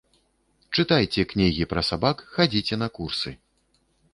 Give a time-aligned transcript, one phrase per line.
[0.75, 3.39] Чытайце кнігі пра сабак, хадзіце на курсы.